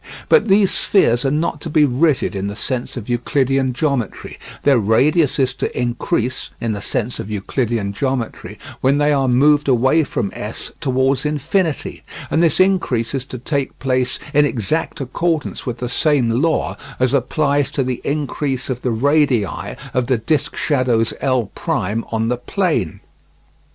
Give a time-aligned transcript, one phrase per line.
[0.29, 4.79] But these spheres are not to be rigid in the sense of Euclidean geometry; their
[4.79, 10.03] radius is to increase (in the sense of Euclidean geometry) when they are moved away
[10.03, 12.01] from S towards infinity,
[12.31, 17.13] and this increase is to take place in exact accordance with the same law as
[17.13, 21.51] applies to the increase of the radii of the disc shadows L'
[22.11, 23.01] on the plane.